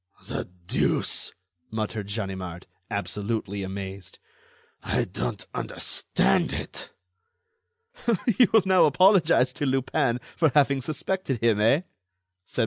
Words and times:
"The 0.27 0.49
deuce!" 0.65 1.31
muttered 1.69 2.07
Ganimard, 2.07 2.65
absolutely 2.89 3.61
amazed, 3.61 4.17
"I 4.81 5.03
don't 5.05 5.45
understand 5.53 6.53
it." 6.53 6.89
"You 8.25 8.47
will 8.51 8.63
now 8.65 8.85
apologize 8.85 9.53
to 9.53 9.67
Lupin 9.67 10.17
for 10.35 10.49
having 10.55 10.81
suspected 10.81 11.39
him, 11.43 11.59
eh?" 11.61 11.81
said 12.47 12.59
Mon. 12.59 12.59